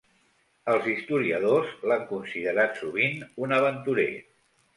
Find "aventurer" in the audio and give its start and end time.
3.61-4.09